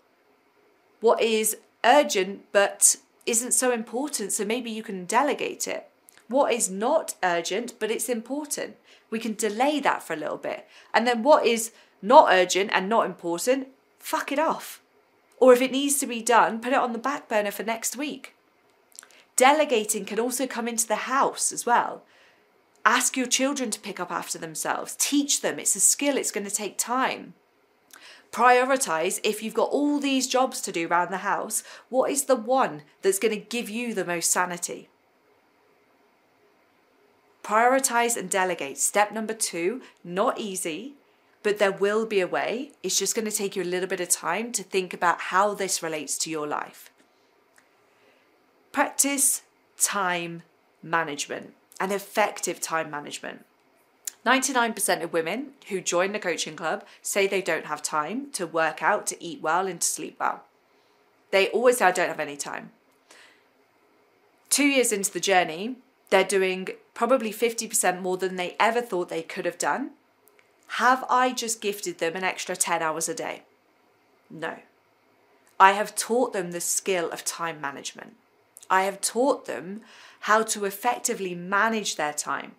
What 1.02 1.22
is 1.22 1.58
urgent 1.84 2.46
but 2.52 2.96
isn't 3.26 3.54
so 3.54 3.72
important, 3.72 4.32
so 4.32 4.46
maybe 4.46 4.72
you 4.72 4.84
can 4.84 5.06
delegate 5.06 5.68
it? 5.68 5.90
What 6.28 6.54
is 6.54 6.70
not 6.70 7.16
urgent 7.24 7.74
but 7.80 7.92
it's 7.92 8.10
important? 8.10 8.78
We 9.10 9.20
can 9.20 9.34
delay 9.34 9.80
that 9.80 10.04
for 10.04 10.14
a 10.14 10.18
little 10.18 10.38
bit. 10.38 10.68
And 10.94 11.06
then 11.06 11.24
what 11.24 11.46
is 11.46 11.72
not 12.02 12.32
urgent 12.32 12.72
and 12.74 12.88
not 12.88 13.06
important, 13.06 13.68
fuck 14.00 14.32
it 14.32 14.40
off. 14.40 14.82
Or 15.40 15.54
if 15.54 15.62
it 15.62 15.72
needs 15.72 16.00
to 16.00 16.08
be 16.08 16.22
done, 16.22 16.60
put 16.60 16.74
it 16.74 16.80
on 16.80 16.94
the 16.94 17.00
back 17.00 17.28
burner 17.28 17.52
for 17.52 17.64
next 17.64 17.98
week. 17.98 18.36
Delegating 19.36 20.06
can 20.06 20.20
also 20.20 20.48
come 20.48 20.68
into 20.68 20.88
the 20.88 20.96
house 20.96 21.52
as 21.52 21.66
well. 21.66 22.04
Ask 22.86 23.18
your 23.18 23.26
children 23.26 23.72
to 23.72 23.80
pick 23.80 24.00
up 24.00 24.12
after 24.12 24.38
themselves. 24.38 24.96
Teach 25.00 25.42
them. 25.42 25.58
It's 25.58 25.76
a 25.76 25.80
skill, 25.80 26.18
it's 26.18 26.32
going 26.32 26.46
to 26.46 26.54
take 26.54 26.78
time. 26.78 27.34
Prioritize 28.32 29.20
if 29.24 29.42
you've 29.42 29.56
got 29.56 29.70
all 29.70 30.00
these 30.00 30.28
jobs 30.28 30.62
to 30.62 30.72
do 30.72 30.88
around 30.88 31.10
the 31.10 31.20
house, 31.20 31.64
what 31.90 32.12
is 32.12 32.26
the 32.26 32.36
one 32.36 32.84
that's 33.02 33.18
going 33.18 33.34
to 33.34 33.40
give 33.40 33.70
you 33.70 33.94
the 33.94 34.06
most 34.06 34.30
sanity? 34.30 34.90
Prioritize 37.44 38.18
and 38.18 38.30
delegate. 38.30 38.78
Step 38.78 39.12
number 39.12 39.34
two, 39.34 39.82
not 40.04 40.40
easy, 40.40 40.94
but 41.44 41.60
there 41.60 41.72
will 41.72 42.06
be 42.06 42.20
a 42.20 42.28
way. 42.28 42.72
It's 42.84 43.00
just 43.00 43.16
going 43.16 43.30
to 43.30 43.36
take 43.36 43.56
you 43.56 43.64
a 43.64 43.66
little 43.66 43.88
bit 43.88 44.02
of 44.02 44.10
time 44.10 44.52
to 44.52 44.64
think 44.64 44.94
about 44.94 45.22
how 45.22 45.54
this 45.54 45.82
relates 45.82 46.18
to 46.20 46.30
your 46.30 46.46
life. 46.46 46.92
Practice 48.72 49.44
time 49.78 50.44
management 50.84 51.54
and 51.80 51.92
effective 51.92 52.60
time 52.62 52.90
management. 52.90 53.46
99% 54.26 55.04
of 55.04 55.14
women 55.14 55.52
who 55.70 55.80
join 55.80 56.12
the 56.12 56.20
coaching 56.20 56.56
club 56.56 56.84
say 57.02 57.28
they 57.28 57.42
don't 57.42 57.68
have 57.68 57.84
time 57.84 58.32
to 58.32 58.48
work 58.48 58.82
out, 58.82 59.06
to 59.08 59.24
eat 59.24 59.42
well, 59.42 59.68
and 59.68 59.82
to 59.82 59.88
sleep 59.88 60.18
well. 60.20 60.44
They 61.32 61.50
always 61.50 61.78
say, 61.78 61.86
I 61.86 61.92
don't 61.92 62.08
have 62.08 62.20
any 62.20 62.38
time. 62.38 62.72
Two 64.50 64.66
years 64.66 64.92
into 64.92 65.12
the 65.12 65.20
journey, 65.20 65.76
they're 66.10 66.24
doing 66.24 66.70
probably 66.94 67.32
50% 67.32 68.02
more 68.02 68.18
than 68.18 68.36
they 68.36 68.56
ever 68.60 68.82
thought 68.82 69.10
they 69.10 69.22
could 69.22 69.46
have 69.46 69.58
done. 69.58 69.92
Have 70.68 71.04
I 71.10 71.32
just 71.32 71.62
gifted 71.62 72.00
them 72.00 72.16
an 72.16 72.24
extra 72.24 72.56
10 72.56 72.82
hours 72.82 73.08
a 73.08 73.14
day? 73.14 73.44
No. 74.30 74.60
I 75.60 75.74
have 75.74 75.96
taught 75.96 76.34
them 76.34 76.52
the 76.52 76.62
skill 76.62 77.12
of 77.12 77.24
time 77.24 77.62
management. 77.62 78.16
I 78.70 78.84
have 78.84 79.02
taught 79.02 79.46
them 79.46 79.82
how 80.22 80.44
to 80.44 80.66
effectively 80.66 81.36
manage 81.36 81.96
their 81.96 82.14
time, 82.14 82.54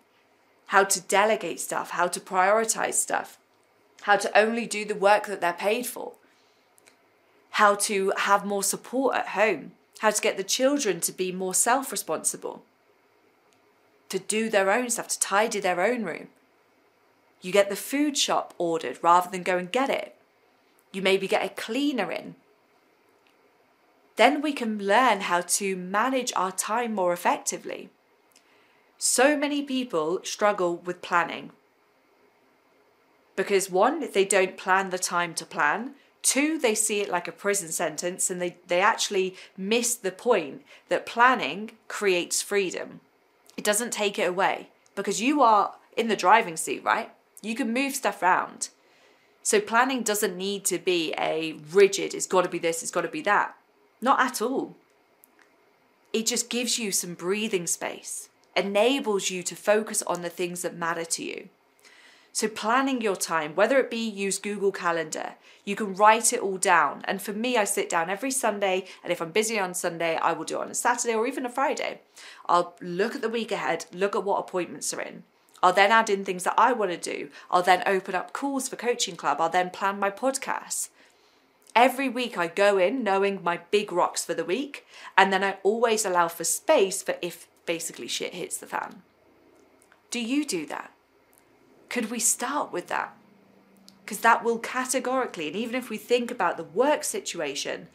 how 0.67 0.83
to 0.85 1.01
delegate 1.01 1.59
stuff, 1.59 1.91
how 1.91 2.07
to 2.07 2.19
prioritize 2.19 2.93
stuff, 2.93 3.37
how 4.03 4.15
to 4.17 4.37
only 4.37 4.65
do 4.65 4.85
the 4.85 4.95
work 4.95 5.27
that 5.27 5.41
they're 5.41 5.53
paid 5.53 5.85
for, 5.85 6.13
how 7.51 7.75
to 7.75 8.13
have 8.17 8.45
more 8.45 8.63
support 8.63 9.15
at 9.15 9.29
home, 9.29 9.71
how 9.99 10.11
to 10.11 10.21
get 10.21 10.37
the 10.37 10.43
children 10.43 11.01
to 11.01 11.11
be 11.11 11.31
more 11.31 11.53
self 11.53 11.91
responsible, 11.91 12.63
to 14.09 14.19
do 14.19 14.49
their 14.49 14.71
own 14.71 14.89
stuff, 14.89 15.09
to 15.09 15.19
tidy 15.19 15.59
their 15.59 15.81
own 15.81 16.03
room. 16.03 16.27
You 17.41 17.51
get 17.51 17.69
the 17.69 17.75
food 17.75 18.17
shop 18.17 18.53
ordered 18.57 18.99
rather 19.01 19.29
than 19.29 19.43
go 19.43 19.57
and 19.57 19.71
get 19.71 19.89
it. 19.89 20.15
You 20.91 21.01
maybe 21.01 21.27
get 21.27 21.45
a 21.45 21.49
cleaner 21.49 22.11
in 22.11 22.35
then 24.17 24.41
we 24.41 24.51
can 24.51 24.79
learn 24.79 25.21
how 25.21 25.41
to 25.41 25.75
manage 25.75 26.33
our 26.35 26.51
time 26.51 26.93
more 26.93 27.13
effectively. 27.13 27.89
So 28.97 29.37
many 29.37 29.61
people 29.61 30.19
struggle 30.23 30.77
with 30.77 31.01
planning 31.01 31.51
because 33.37 33.69
one, 33.69 34.11
they 34.11 34.25
don't 34.25 34.57
plan 34.57 34.89
the 34.89 34.97
time 34.97 35.33
to 35.35 35.45
plan. 35.45 35.91
Two, 36.23 36.57
they 36.57 36.75
see 36.75 36.99
it 36.99 37.09
like 37.09 37.27
a 37.27 37.31
prison 37.31 37.69
sentence 37.69 38.29
and 38.29 38.41
they, 38.41 38.57
they 38.67 38.81
actually 38.81 39.35
miss 39.55 39.95
the 39.95 40.11
point 40.11 40.63
that 40.89 41.05
planning 41.05 41.71
creates 41.87 42.41
freedom. 42.41 42.99
It 43.55 43.63
doesn't 43.63 43.93
take 43.93 44.19
it 44.19 44.27
away 44.27 44.69
because 44.95 45.21
you 45.21 45.41
are 45.41 45.75
in 45.95 46.07
the 46.07 46.15
driving 46.15 46.57
seat, 46.57 46.83
right? 46.83 47.11
You 47.43 47.55
can 47.55 47.71
move 47.71 47.93
stuff 47.93 48.23
around. 48.23 48.69
So 49.43 49.61
planning 49.61 50.01
doesn't 50.01 50.35
need 50.35 50.65
to 50.65 50.79
be 50.79 51.13
a 51.17 51.53
rigid, 51.71 52.13
it's 52.13 52.25
got 52.25 52.41
to 52.41 52.49
be 52.49 52.59
this, 52.59 52.81
it's 52.81 52.91
got 52.91 53.01
to 53.01 53.07
be 53.07 53.21
that. 53.21 53.55
Not 54.01 54.19
at 54.19 54.41
all. 54.41 54.75
It 56.13 56.25
just 56.25 56.49
gives 56.49 56.79
you 56.79 56.91
some 56.91 57.13
breathing 57.13 57.67
space, 57.67 58.29
enables 58.55 59.29
you 59.29 59.43
to 59.43 59.55
focus 59.55 60.01
on 60.03 60.21
the 60.21 60.29
things 60.29 60.61
that 60.61 60.75
matter 60.75 61.05
to 61.05 61.23
you. 61.23 61.49
So, 62.31 62.47
planning 62.47 63.01
your 63.01 63.15
time, 63.15 63.55
whether 63.55 63.79
it 63.79 63.89
be 63.89 64.07
use 64.07 64.37
Google 64.37 64.71
Calendar, 64.71 65.33
you 65.65 65.75
can 65.75 65.95
write 65.95 66.31
it 66.31 66.39
all 66.39 66.57
down. 66.57 67.01
And 67.05 67.19
for 67.19 67.33
me, 67.33 67.57
I 67.57 67.63
sit 67.63 67.89
down 67.89 68.11
every 68.11 68.29
Sunday, 68.29 68.85
and 69.03 69.11
if 69.11 69.21
I'm 69.21 69.31
busy 69.31 69.59
on 69.59 69.73
Sunday, 69.73 70.17
I 70.17 70.33
will 70.33 70.45
do 70.45 70.59
it 70.59 70.61
on 70.61 70.69
a 70.69 70.75
Saturday 70.75 71.15
or 71.15 71.25
even 71.25 71.47
a 71.47 71.49
Friday. 71.49 72.01
I'll 72.45 72.75
look 72.79 73.15
at 73.15 73.21
the 73.21 73.29
week 73.29 73.51
ahead, 73.51 73.85
look 73.91 74.15
at 74.15 74.23
what 74.23 74.39
appointments 74.39 74.93
are 74.93 75.01
in. 75.01 75.23
I'll 75.63 75.73
then 75.73 75.91
add 75.91 76.11
in 76.11 76.23
things 76.23 76.43
that 76.43 76.53
I 76.57 76.73
want 76.73 76.91
to 76.91 76.97
do. 76.97 77.29
I'll 77.49 77.63
then 77.63 77.81
open 77.87 78.13
up 78.13 78.33
calls 78.33 78.69
for 78.69 78.75
Coaching 78.75 79.15
Club. 79.15 79.41
I'll 79.41 79.49
then 79.49 79.71
plan 79.71 79.99
my 79.99 80.11
podcasts. 80.11 80.89
Every 81.77 82.09
week 82.09 82.39
I 82.39 82.47
go 82.47 82.79
in 82.79 83.03
knowing 83.03 83.43
my 83.43 83.59
big 83.69 83.91
rocks 83.91 84.25
for 84.25 84.33
the 84.33 84.43
week, 84.43 84.83
and 85.15 85.31
then 85.31 85.43
I 85.43 85.57
always 85.61 86.05
allow 86.05 86.27
for 86.27 86.43
space 86.43 87.03
for 87.03 87.17
if 87.21 87.47
basically 87.67 88.07
shit 88.07 88.33
hits 88.33 88.57
the 88.57 88.65
fan. 88.65 89.03
Do 90.09 90.19
you 90.19 90.43
do 90.43 90.65
that? 90.65 90.91
Could 91.87 92.09
we 92.09 92.17
start 92.17 92.73
with 92.73 92.87
that? 92.87 93.15
Because 94.03 94.21
that 94.21 94.43
will 94.43 94.57
categorically, 94.57 95.45
and 95.45 95.55
even 95.55 95.75
if 95.75 95.91
we 95.91 95.97
think 95.97 96.31
about 96.31 96.57
the 96.57 96.63
work 96.63 97.03
situation, 97.03 97.89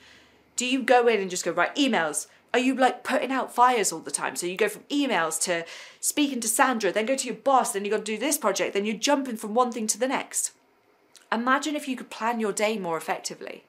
do 0.54 0.64
you 0.64 0.84
go 0.84 1.08
in 1.08 1.20
and 1.20 1.28
just 1.28 1.44
go, 1.44 1.50
right, 1.50 1.74
emails? 1.74 2.28
Are 2.54 2.60
you 2.60 2.76
like 2.76 3.02
putting 3.02 3.32
out 3.32 3.52
fires 3.52 3.90
all 3.90 3.98
the 3.98 4.12
time? 4.12 4.36
So 4.36 4.46
you 4.46 4.56
go 4.56 4.68
from 4.68 4.84
emails 4.90 5.42
to 5.42 5.64
speaking 5.98 6.38
to 6.38 6.46
Sandra, 6.46 6.92
then 6.92 7.06
go 7.06 7.16
to 7.16 7.26
your 7.26 7.34
boss, 7.34 7.72
then 7.72 7.84
you 7.84 7.90
got 7.90 7.96
to 7.96 8.04
do 8.04 8.16
this 8.16 8.38
project, 8.38 8.74
then 8.74 8.86
you're 8.86 8.94
jumping 8.94 9.38
from 9.38 9.54
one 9.54 9.72
thing 9.72 9.88
to 9.88 9.98
the 9.98 10.06
next. 10.06 10.52
Imagine 11.32 11.74
if 11.74 11.88
you 11.88 11.96
could 11.96 12.10
plan 12.10 12.38
your 12.38 12.52
day 12.52 12.78
more 12.78 12.96
effectively 12.96 13.64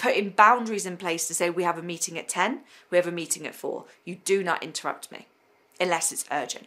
putting 0.00 0.30
boundaries 0.30 0.86
in 0.86 0.96
place 0.96 1.28
to 1.28 1.34
say 1.34 1.50
we 1.50 1.62
have 1.62 1.78
a 1.78 1.82
meeting 1.82 2.18
at 2.18 2.28
10, 2.28 2.60
we 2.90 2.96
have 2.96 3.06
a 3.06 3.12
meeting 3.12 3.46
at 3.46 3.54
4. 3.54 3.84
You 4.04 4.16
do 4.16 4.42
not 4.42 4.62
interrupt 4.62 5.12
me 5.12 5.26
unless 5.78 6.10
it's 6.10 6.24
urgent. 6.32 6.66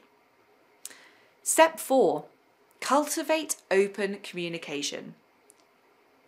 Step 1.42 1.80
4 1.80 2.26
cultivate 2.80 3.56
open 3.72 4.20
communication. 4.24 5.16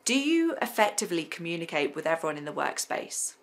Do 0.05 0.17
you 0.17 0.55
effectively 0.61 1.25
communicate 1.25 1.93
with 1.95 2.07
everyone 2.07 2.37
in 2.37 2.45
the 2.45 2.53
workspace? 2.53 3.33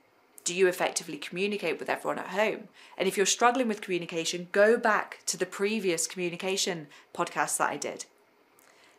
Do 0.45 0.54
you 0.54 0.66
effectively 0.66 1.19
communicate 1.19 1.78
with 1.78 1.90
everyone 1.90 2.19
at 2.19 2.28
home? 2.28 2.69
And 2.97 3.07
if 3.07 3.16
you're 3.16 3.26
struggling 3.26 3.69
with 3.69 3.83
communication, 3.83 4.49
go 4.50 4.78
back 4.78 5.19
to 5.26 5.37
the 5.37 5.45
previous 5.45 6.07
communication 6.07 6.87
podcast 7.14 7.59
that 7.59 7.71
I 7.71 7.76
did. 7.76 8.07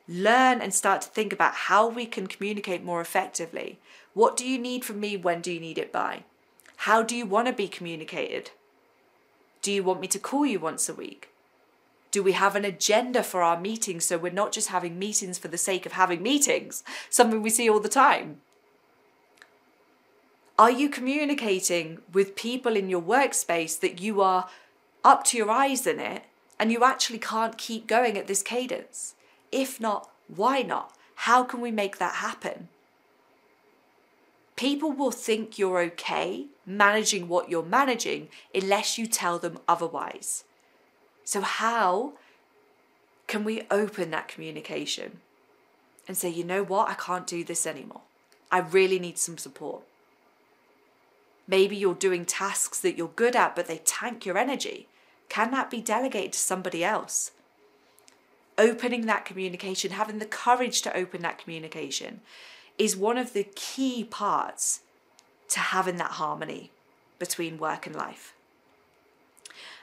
Learn 0.07 0.61
and 0.61 0.73
start 0.73 1.01
to 1.01 1.09
think 1.09 1.31
about 1.31 1.53
how 1.53 1.87
we 1.87 2.05
can 2.05 2.27
communicate 2.27 2.83
more 2.83 2.99
effectively. 2.99 3.79
What 4.13 4.35
do 4.35 4.47
you 4.47 4.59
need 4.59 4.83
from 4.83 4.99
me? 4.99 5.15
When 5.15 5.41
do 5.41 5.51
you 5.51 5.59
need 5.59 5.77
it 5.77 5.91
by? 5.91 6.23
How 6.77 7.01
do 7.01 7.15
you 7.15 7.25
want 7.25 7.47
to 7.47 7.53
be 7.53 7.67
communicated? 7.67 8.51
Do 9.61 9.71
you 9.71 9.83
want 9.83 10.01
me 10.01 10.07
to 10.07 10.19
call 10.19 10.45
you 10.45 10.59
once 10.59 10.89
a 10.89 10.93
week? 10.93 11.29
Do 12.11 12.21
we 12.21 12.33
have 12.33 12.55
an 12.55 12.65
agenda 12.65 13.23
for 13.23 13.41
our 13.41 13.59
meetings 13.59 14.05
so 14.05 14.17
we're 14.17 14.31
not 14.31 14.51
just 14.51 14.67
having 14.67 14.99
meetings 14.99 15.39
for 15.39 15.47
the 15.47 15.57
sake 15.57 15.85
of 15.85 15.93
having 15.93 16.21
meetings, 16.21 16.83
something 17.09 17.41
we 17.41 17.49
see 17.49 17.69
all 17.69 17.79
the 17.79 17.89
time? 17.89 18.41
Are 20.59 20.69
you 20.69 20.89
communicating 20.89 21.99
with 22.11 22.35
people 22.35 22.75
in 22.75 22.89
your 22.89 23.01
workspace 23.01 23.79
that 23.79 23.99
you 24.01 24.21
are 24.21 24.47
up 25.03 25.23
to 25.25 25.37
your 25.37 25.49
eyes 25.49 25.87
in 25.87 25.99
it 25.99 26.23
and 26.59 26.71
you 26.71 26.83
actually 26.83 27.17
can't 27.17 27.57
keep 27.57 27.87
going 27.87 28.17
at 28.17 28.27
this 28.27 28.43
cadence? 28.43 29.15
If 29.53 29.79
not, 29.79 30.09
why 30.27 30.63
not? 30.63 30.93
How 31.15 31.43
can 31.43 31.61
we 31.61 31.69
make 31.69 31.99
that 31.99 32.15
happen? 32.15 32.69
People 34.55 34.91
will 34.91 35.11
think 35.11 35.59
you're 35.59 35.79
okay 35.81 36.47
managing 36.65 37.27
what 37.27 37.49
you're 37.49 37.63
managing 37.63 38.29
unless 38.53 38.97
you 38.97 39.05
tell 39.05 39.37
them 39.37 39.59
otherwise. 39.67 40.43
So, 41.23 41.41
how 41.41 42.13
can 43.27 43.43
we 43.43 43.63
open 43.69 44.09
that 44.09 44.27
communication 44.27 45.19
and 46.07 46.17
say, 46.17 46.29
you 46.29 46.43
know 46.43 46.63
what, 46.63 46.89
I 46.89 46.95
can't 46.95 47.27
do 47.27 47.43
this 47.43 47.67
anymore? 47.67 48.01
I 48.51 48.59
really 48.59 48.99
need 48.99 49.17
some 49.17 49.37
support. 49.37 49.83
Maybe 51.47 51.75
you're 51.75 51.93
doing 51.93 52.25
tasks 52.25 52.79
that 52.79 52.97
you're 52.97 53.07
good 53.09 53.35
at, 53.35 53.55
but 53.55 53.67
they 53.67 53.81
tank 53.85 54.25
your 54.25 54.37
energy. 54.37 54.87
Can 55.29 55.51
that 55.51 55.69
be 55.69 55.81
delegated 55.81 56.33
to 56.33 56.39
somebody 56.39 56.83
else? 56.83 57.31
Opening 58.57 59.05
that 59.07 59.25
communication, 59.25 59.91
having 59.91 60.19
the 60.19 60.25
courage 60.25 60.81
to 60.83 60.95
open 60.95 61.21
that 61.21 61.39
communication, 61.39 62.21
is 62.77 62.95
one 62.95 63.17
of 63.17 63.33
the 63.33 63.47
key 63.55 64.03
parts 64.03 64.81
to 65.49 65.59
having 65.59 65.97
that 65.97 66.11
harmony 66.11 66.71
between 67.19 67.57
work 67.57 67.85
and 67.85 67.95
life. 67.95 68.33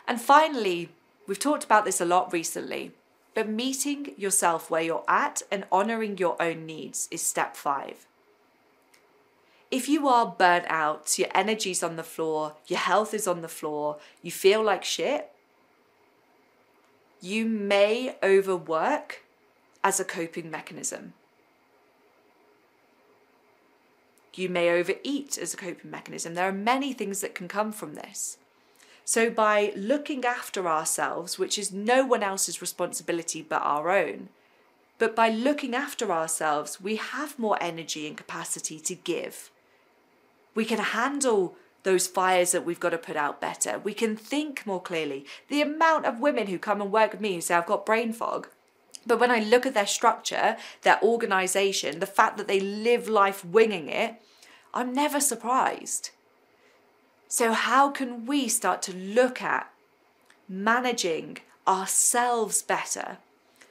And 0.06 0.20
finally, 0.20 0.88
we've 1.26 1.38
talked 1.38 1.64
about 1.64 1.84
this 1.84 2.00
a 2.00 2.04
lot 2.04 2.32
recently, 2.32 2.92
but 3.34 3.48
meeting 3.48 4.12
yourself 4.16 4.70
where 4.70 4.82
you're 4.82 5.04
at 5.06 5.42
and 5.50 5.64
honoring 5.70 6.18
your 6.18 6.40
own 6.42 6.66
needs 6.66 7.08
is 7.10 7.22
step 7.22 7.56
five. 7.56 8.06
If 9.70 9.88
you 9.88 10.08
are 10.08 10.34
burnt 10.36 10.66
out, 10.68 11.16
your 11.16 11.28
energy's 11.32 11.82
on 11.82 11.94
the 11.94 12.02
floor, 12.02 12.54
your 12.66 12.80
health 12.80 13.14
is 13.14 13.28
on 13.28 13.40
the 13.40 13.48
floor, 13.48 13.98
you 14.20 14.32
feel 14.32 14.62
like 14.62 14.82
shit, 14.82 15.30
you 17.20 17.44
may 17.44 18.16
overwork 18.22 19.24
as 19.84 20.00
a 20.00 20.04
coping 20.04 20.50
mechanism. 20.50 21.14
You 24.34 24.48
may 24.48 24.70
overeat 24.70 25.36
as 25.36 25.52
a 25.52 25.56
coping 25.56 25.90
mechanism. 25.90 26.34
There 26.34 26.48
are 26.48 26.52
many 26.52 26.92
things 26.92 27.20
that 27.20 27.34
can 27.34 27.48
come 27.48 27.72
from 27.72 27.94
this. 27.94 28.38
So, 29.04 29.28
by 29.28 29.72
looking 29.74 30.24
after 30.24 30.68
ourselves, 30.68 31.38
which 31.38 31.58
is 31.58 31.72
no 31.72 32.06
one 32.06 32.22
else's 32.22 32.60
responsibility 32.60 33.42
but 33.42 33.60
our 33.62 33.90
own, 33.90 34.28
but 34.98 35.16
by 35.16 35.30
looking 35.30 35.74
after 35.74 36.12
ourselves, 36.12 36.80
we 36.80 36.96
have 36.96 37.38
more 37.38 37.58
energy 37.60 38.06
and 38.06 38.16
capacity 38.16 38.78
to 38.80 38.94
give. 38.94 39.50
We 40.54 40.64
can 40.64 40.78
handle 40.78 41.56
those 41.82 42.06
fires 42.06 42.52
that 42.52 42.64
we've 42.64 42.80
got 42.80 42.90
to 42.90 42.98
put 42.98 43.16
out 43.16 43.40
better. 43.40 43.78
We 43.78 43.94
can 43.94 44.16
think 44.16 44.66
more 44.66 44.82
clearly. 44.82 45.24
The 45.48 45.62
amount 45.62 46.06
of 46.06 46.20
women 46.20 46.48
who 46.48 46.58
come 46.58 46.80
and 46.80 46.92
work 46.92 47.12
with 47.12 47.20
me 47.20 47.34
who 47.34 47.40
say, 47.40 47.54
I've 47.54 47.66
got 47.66 47.86
brain 47.86 48.12
fog. 48.12 48.48
But 49.06 49.18
when 49.18 49.30
I 49.30 49.40
look 49.40 49.64
at 49.64 49.74
their 49.74 49.86
structure, 49.86 50.56
their 50.82 51.02
organization, 51.02 52.00
the 52.00 52.06
fact 52.06 52.36
that 52.36 52.48
they 52.48 52.60
live 52.60 53.08
life 53.08 53.44
winging 53.44 53.88
it, 53.88 54.20
I'm 54.74 54.92
never 54.92 55.20
surprised. 55.20 56.10
So, 57.26 57.52
how 57.52 57.90
can 57.90 58.26
we 58.26 58.48
start 58.48 58.82
to 58.82 58.94
look 58.94 59.40
at 59.40 59.70
managing 60.48 61.38
ourselves 61.66 62.60
better 62.60 63.18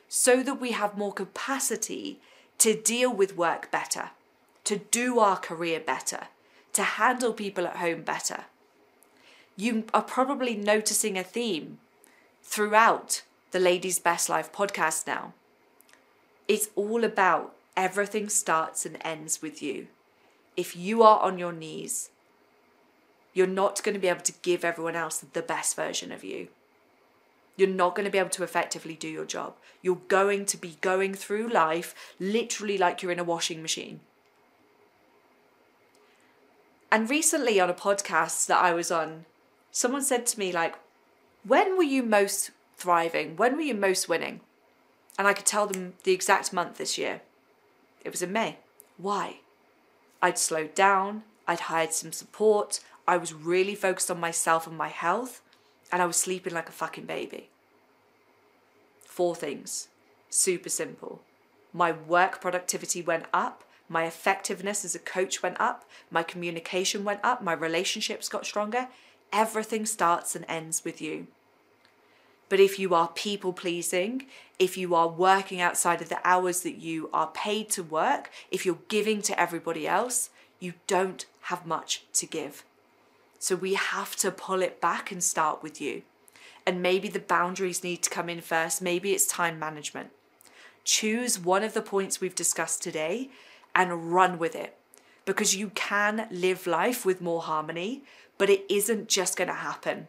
so 0.07 0.41
that 0.41 0.59
we 0.59 0.71
have 0.71 0.97
more 0.97 1.13
capacity 1.13 2.19
to 2.57 2.73
deal 2.73 3.13
with 3.13 3.37
work 3.37 3.69
better, 3.69 4.11
to 4.63 4.77
do 4.77 5.19
our 5.19 5.37
career 5.37 5.79
better, 5.79 6.27
to 6.79 6.83
handle 6.85 7.33
people 7.33 7.67
at 7.67 7.75
home 7.75 8.03
better? 8.03 8.45
You 9.57 9.83
are 9.93 10.01
probably 10.01 10.55
noticing 10.55 11.17
a 11.17 11.23
theme 11.23 11.79
throughout 12.41 13.23
the 13.51 13.59
Ladies 13.59 13.99
Best 13.99 14.29
Life 14.29 14.53
podcast 14.53 15.05
now. 15.05 15.33
It's 16.47 16.69
all 16.77 17.03
about 17.03 17.53
everything 17.75 18.29
starts 18.29 18.85
and 18.85 18.97
ends 19.01 19.41
with 19.41 19.61
you. 19.61 19.87
If 20.55 20.73
you 20.77 21.03
are 21.03 21.19
on 21.19 21.37
your 21.37 21.51
knees, 21.51 22.11
you're 23.33 23.45
not 23.45 23.83
going 23.83 23.95
to 23.95 23.99
be 23.99 24.07
able 24.07 24.21
to 24.21 24.41
give 24.41 24.63
everyone 24.63 24.95
else 24.95 25.17
the 25.19 25.41
best 25.41 25.75
version 25.75 26.13
of 26.13 26.23
you. 26.23 26.47
You're 27.57 27.67
not 27.67 27.93
going 27.93 28.05
to 28.05 28.11
be 28.11 28.19
able 28.19 28.29
to 28.29 28.43
effectively 28.43 28.95
do 28.95 29.09
your 29.09 29.25
job. 29.25 29.55
You're 29.81 30.01
going 30.07 30.45
to 30.45 30.55
be 30.55 30.77
going 30.79 31.13
through 31.13 31.49
life 31.49 31.93
literally 32.21 32.77
like 32.77 33.01
you're 33.01 33.11
in 33.11 33.19
a 33.19 33.25
washing 33.25 33.61
machine. 33.61 33.99
And 36.91 37.09
recently 37.09 37.59
on 37.59 37.69
a 37.69 37.73
podcast 37.73 38.47
that 38.47 38.63
I 38.63 38.73
was 38.73 38.91
on, 38.91 39.25
someone 39.71 40.01
said 40.01 40.25
to 40.27 40.39
me, 40.39 40.51
like, 40.51 40.75
when 41.43 41.77
were 41.77 41.83
you 41.83 42.01
most 42.01 42.51
thriving? 42.77 43.35
When 43.35 43.55
were 43.55 43.61
you 43.61 43.75
most 43.75 44.09
winning? 44.09 44.41
And 45.17 45.27
I 45.27 45.33
could 45.33 45.45
tell 45.45 45.67
them 45.67 45.93
the 46.03 46.13
exact 46.13 46.51
month 46.51 46.77
this 46.77 46.97
year. 46.97 47.21
It 48.03 48.11
was 48.11 48.21
in 48.21 48.31
May. 48.31 48.57
Why? 48.97 49.37
I'd 50.21 50.37
slowed 50.37 50.73
down, 50.73 51.23
I'd 51.47 51.61
hired 51.61 51.93
some 51.93 52.11
support, 52.11 52.79
I 53.07 53.17
was 53.17 53.33
really 53.33 53.75
focused 53.75 54.11
on 54.11 54.19
myself 54.19 54.67
and 54.67 54.77
my 54.77 54.89
health, 54.89 55.41
and 55.91 56.01
I 56.01 56.05
was 56.05 56.17
sleeping 56.17 56.53
like 56.53 56.69
a 56.69 56.73
fucking 56.73 57.05
baby. 57.05 57.49
Four 59.05 59.35
things. 59.35 59.87
Super 60.29 60.69
simple. 60.69 61.21
My 61.73 61.91
work 61.91 62.41
productivity 62.41 63.01
went 63.01 63.25
up, 63.33 63.63
my 63.89 64.05
effectiveness 64.05 64.85
as 64.85 64.95
a 64.95 64.99
coach 64.99 65.41
went 65.43 65.59
up, 65.59 65.83
my 66.11 66.23
communication 66.23 67.03
went 67.03 67.19
up, 67.23 67.41
my 67.43 67.53
relationships 67.53 68.29
got 68.29 68.45
stronger. 68.45 68.87
Everything 69.33 69.85
starts 69.85 70.35
and 70.35 70.45
ends 70.47 70.85
with 70.85 71.01
you. 71.01 71.27
But 72.49 72.59
if 72.59 72.79
you 72.79 72.95
are 72.95 73.09
people 73.09 73.53
pleasing, 73.53 74.25
if 74.57 74.77
you 74.77 74.95
are 74.95 75.07
working 75.07 75.61
outside 75.61 76.01
of 76.01 76.09
the 76.09 76.19
hours 76.23 76.61
that 76.61 76.77
you 76.77 77.09
are 77.13 77.27
paid 77.27 77.69
to 77.71 77.83
work, 77.83 78.31
if 78.49 78.65
you're 78.65 78.79
giving 78.87 79.21
to 79.23 79.39
everybody 79.39 79.87
else, 79.87 80.31
you 80.59 80.73
don't 80.87 81.25
have 81.43 81.65
much 81.65 82.03
to 82.13 82.25
give. 82.25 82.63
So 83.37 83.55
we 83.55 83.75
have 83.75 84.15
to 84.17 84.31
pull 84.31 84.61
it 84.61 84.81
back 84.81 85.11
and 85.11 85.23
start 85.23 85.63
with 85.63 85.79
you. 85.79 86.01
And 86.65 86.81
maybe 86.81 87.07
the 87.07 87.19
boundaries 87.19 87.83
need 87.83 88.03
to 88.03 88.09
come 88.09 88.29
in 88.29 88.41
first. 88.41 88.81
Maybe 88.81 89.13
it's 89.13 89.25
time 89.25 89.57
management. 89.57 90.09
Choose 90.83 91.39
one 91.39 91.63
of 91.63 91.73
the 91.73 91.81
points 91.81 92.19
we've 92.19 92.35
discussed 92.35 92.83
today 92.83 93.29
and 93.75 94.11
run 94.13 94.39
with 94.39 94.55
it 94.55 94.75
because 95.25 95.55
you 95.55 95.69
can 95.75 96.27
live 96.31 96.65
life 96.65 97.05
with 97.05 97.21
more 97.21 97.41
harmony, 97.41 98.03
but 98.39 98.49
it 98.49 98.65
isn't 98.67 99.07
just 99.07 99.37
going 99.37 99.47
to 99.47 99.53
happen. 99.53 100.07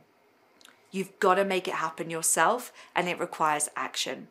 You've 0.90 1.18
got 1.20 1.34
to 1.34 1.44
make 1.44 1.68
it 1.68 1.74
happen 1.74 2.10
yourself, 2.10 2.72
and 2.96 3.08
it 3.08 3.20
requires 3.20 3.68
action. 3.76 4.28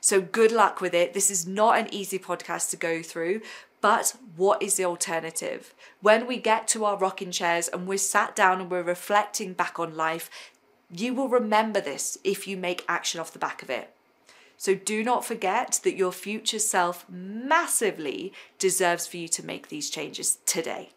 So, 0.00 0.20
good 0.20 0.50
luck 0.50 0.80
with 0.80 0.94
it. 0.94 1.14
This 1.14 1.30
is 1.30 1.46
not 1.46 1.78
an 1.78 1.92
easy 1.92 2.18
podcast 2.18 2.70
to 2.70 2.76
go 2.76 3.02
through, 3.02 3.42
but 3.80 4.16
what 4.36 4.62
is 4.62 4.76
the 4.76 4.84
alternative? 4.84 5.74
When 6.00 6.26
we 6.26 6.38
get 6.38 6.66
to 6.68 6.84
our 6.84 6.96
rocking 6.96 7.30
chairs 7.30 7.68
and 7.68 7.86
we're 7.86 7.98
sat 7.98 8.34
down 8.34 8.60
and 8.60 8.70
we're 8.70 8.82
reflecting 8.82 9.52
back 9.52 9.78
on 9.78 9.96
life, 9.96 10.30
you 10.90 11.14
will 11.14 11.28
remember 11.28 11.80
this 11.80 12.18
if 12.24 12.48
you 12.48 12.56
make 12.56 12.84
action 12.88 13.20
off 13.20 13.32
the 13.32 13.38
back 13.38 13.62
of 13.62 13.70
it. 13.70 13.91
So 14.62 14.76
do 14.76 15.02
not 15.02 15.24
forget 15.24 15.80
that 15.82 15.96
your 15.96 16.12
future 16.12 16.60
self 16.60 17.04
massively 17.08 18.32
deserves 18.60 19.08
for 19.08 19.16
you 19.16 19.26
to 19.26 19.44
make 19.44 19.70
these 19.70 19.90
changes 19.90 20.38
today. 20.46 20.90